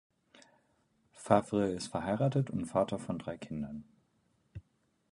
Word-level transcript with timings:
Favre 1.13 1.67
ist 1.69 1.89
verheiratet 1.89 2.49
und 2.49 2.65
Vater 2.65 2.97
von 2.97 3.19
drei 3.19 3.37
Kindern. 3.37 3.83